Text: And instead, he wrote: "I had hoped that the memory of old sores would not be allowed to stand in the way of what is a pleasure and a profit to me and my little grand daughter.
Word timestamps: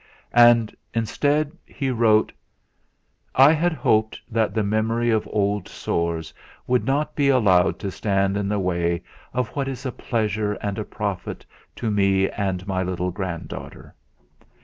And 0.33 0.75
instead, 0.95 1.51
he 1.63 1.91
wrote: 1.91 2.31
"I 3.35 3.51
had 3.53 3.73
hoped 3.73 4.19
that 4.31 4.55
the 4.55 4.63
memory 4.63 5.11
of 5.11 5.29
old 5.31 5.67
sores 5.67 6.33
would 6.65 6.85
not 6.85 7.15
be 7.15 7.29
allowed 7.29 7.77
to 7.81 7.91
stand 7.91 8.35
in 8.35 8.49
the 8.49 8.57
way 8.57 9.03
of 9.31 9.49
what 9.49 9.67
is 9.67 9.85
a 9.85 9.91
pleasure 9.91 10.53
and 10.53 10.79
a 10.79 10.85
profit 10.85 11.45
to 11.75 11.91
me 11.91 12.27
and 12.31 12.65
my 12.65 12.81
little 12.81 13.11
grand 13.11 13.47
daughter. 13.49 13.93